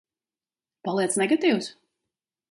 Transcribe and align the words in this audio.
Paliec 0.87 1.17
negatīvs? 1.23 1.67